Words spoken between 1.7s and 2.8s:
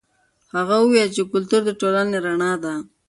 ټولنې رڼا ده.